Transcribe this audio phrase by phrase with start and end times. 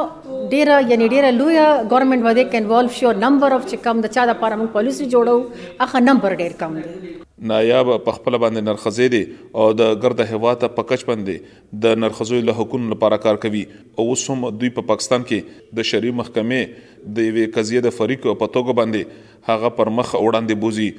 [0.53, 4.33] ډیره یعنی ډیره لوی ګورنمنت باندې انوالو شو نمبر اف چې کم د چا د
[4.33, 9.23] لپاره موږ پالیسی جوړو هغه نمبر ډیر کم دی نایاب په خپل باندې نرخصې دي
[9.61, 13.63] او د ګرد هوا ته پکچ باندې د نرخصوي له حکومت لپاره کار کوي
[13.97, 18.21] او اوس هم دوی په پاکستان کې د شری محکمې د یوې قضیه د فریق
[18.27, 20.89] په توګه باندې هغه پر مخ وړاندې بوزي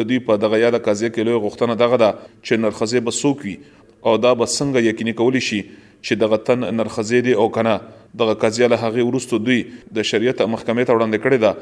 [0.00, 3.56] د دوی په دغه یاد قضیه کې لوی غوښتنه دغه ده چې نرخصې به سوکوي
[4.08, 7.78] او دا به څنګه یقیني کولی شي چې دغه تن نرخصې دي او کنه
[8.20, 9.58] دغه قضیه له هغه ورستو دوی
[9.98, 11.52] د شریعت محکمې ته وړاندې کړې ده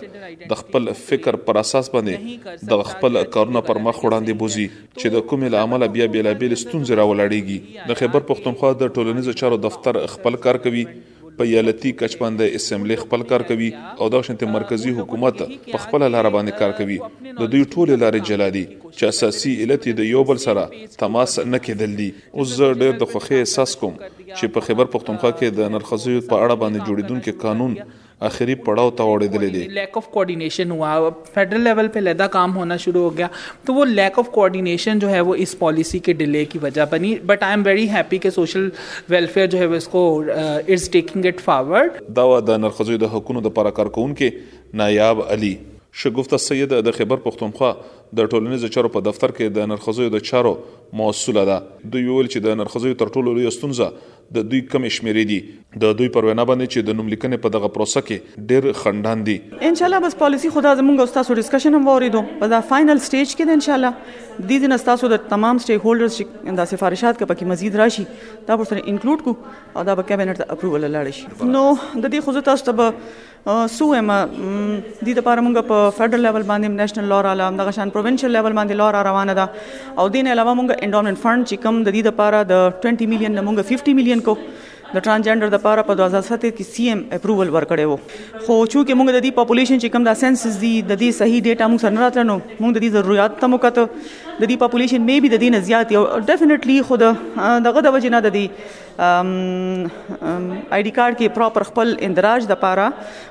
[0.51, 5.25] د خپل فکر پر اساس باندې د خپل کارونه پر مخ وړاندې بوزي چې د
[5.31, 10.61] کومې لامل بیا بیلابل ستونزې راولړيږي د خیبر پښتونخوا د ټولنیزو چارو دفتر خپل کار
[10.67, 10.85] کوي
[11.37, 13.69] په یالتی کچپند اسمبلی خپل کار کوي
[14.03, 15.39] او دا شنت مرکزی حکومت
[15.71, 20.09] په خپل لار باندې کار کوي د دوی ټول لارې جلادي چې اساسي علت د
[20.09, 20.65] یو بل سره
[21.03, 25.33] تماس نه کېدل دي اوس زه ډېر د خوخي احساس کوم چې په خبر پښتونخوا
[25.39, 27.79] کې د نرخصیو په اړه باندې جوړیدونکو قانون
[28.27, 30.91] आखिरी पड़ाव तक उड़ेदले दी लैक ऑफ कोऑर्डिनेशन हुआ
[31.35, 33.29] फेडरल लेवल पे लदा काम होना शुरू हो गया
[33.67, 37.13] तो वो लैक ऑफ कोऑर्डिनेशन जो है वो इस पॉलिसी के डिले की वजह बनी
[37.33, 38.71] but I am very happy कि सोशल
[39.15, 40.05] वेलफेयर जो है वो इसको
[40.77, 44.27] इज टेकिंग इट फॉरवर्ड दावा د نرخصوی د حقونو د لپاره کارکونکو
[44.81, 45.53] نایاب علي
[46.01, 47.71] شګفت سید د خبر پختونخوا
[48.19, 50.53] د ټولنیز چارو په دفتر کې د نرخصوی د چارو
[51.01, 51.57] مسوله ده
[51.95, 55.37] دوی ویل چې د نرخصوی تر ټولو لوی ستونزه د دوی کم شمیرې دي
[55.83, 59.23] د دوی پر وینا باندې چې د نوم لیکنې په دغه پروسه کې ډېر خندان
[59.27, 59.35] دي
[59.69, 63.01] ان شاء الله بس پالیسی خدا زمونږ استاد سره ډیسکشن هم وریدو په دا فائنل
[63.07, 66.71] سټیج کې ان شاء الله د دې نه تاسو د تمام سټیک هولډرز چې د
[66.71, 68.07] سفارښات کې پکې مزید راشي
[68.51, 72.03] دا پر سره انکلود کو او دا به کابینټ ته اپروول لاړ شي نو د
[72.05, 72.91] دې خو تاسو ته
[73.71, 78.31] سو ایم د لپاره موږ په فدرل لیول باندې نېشنل لور اعلی د غشان پروینشل
[78.35, 82.03] لیول باندې لور روانه ده او دین علاوه موږ انډومنت فند چې کوم د دې
[82.09, 84.37] لپاره د 20 میلیون نه موږ 50 میلیون کو
[84.95, 89.07] د ټرانسجنډر د پاره په 2007 کې سی ایم اپروول ورکړی وو خو چې موږ
[89.15, 92.35] د دې پاپولیشن چې کوم دا سنسس دی د دې صحیح ډیټا موږ سره راتلنو
[92.43, 95.95] موږ د دې ضرورت ته موکته د دې پاپولیشن مې به د دې نه زیات
[95.95, 97.05] یو ډیفینټلی خود
[97.69, 98.47] دغه د وجنه د دې
[99.05, 102.87] آی ډی کارت کې پراپر خپل اندراج د پاره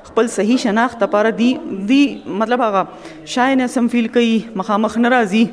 [0.09, 1.49] خپل صحیح شناخت د پاره دی
[1.93, 2.01] دی
[2.43, 2.81] مطلب هغه
[3.37, 5.45] شاینه سم فیل کوي مخامخ ناراضي